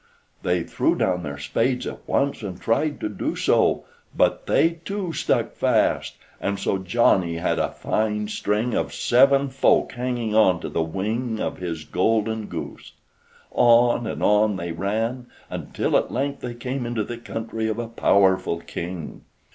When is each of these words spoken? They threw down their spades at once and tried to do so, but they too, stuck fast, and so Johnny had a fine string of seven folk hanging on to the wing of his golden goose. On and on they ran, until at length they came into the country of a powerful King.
They 0.41 0.63
threw 0.63 0.95
down 0.95 1.21
their 1.21 1.37
spades 1.37 1.85
at 1.85 2.07
once 2.09 2.41
and 2.41 2.59
tried 2.59 2.99
to 3.01 3.07
do 3.07 3.35
so, 3.35 3.85
but 4.17 4.47
they 4.47 4.79
too, 4.83 5.13
stuck 5.13 5.51
fast, 5.53 6.17
and 6.39 6.57
so 6.57 6.79
Johnny 6.79 7.35
had 7.35 7.59
a 7.59 7.69
fine 7.69 8.27
string 8.27 8.73
of 8.73 8.95
seven 8.95 9.49
folk 9.49 9.91
hanging 9.91 10.33
on 10.33 10.59
to 10.61 10.69
the 10.69 10.81
wing 10.81 11.39
of 11.39 11.59
his 11.59 11.83
golden 11.83 12.47
goose. 12.47 12.93
On 13.51 14.07
and 14.07 14.23
on 14.23 14.55
they 14.55 14.71
ran, 14.71 15.27
until 15.51 15.95
at 15.95 16.11
length 16.11 16.39
they 16.41 16.55
came 16.55 16.87
into 16.87 17.03
the 17.03 17.19
country 17.19 17.67
of 17.67 17.77
a 17.77 17.87
powerful 17.87 18.57
King. 18.59 19.21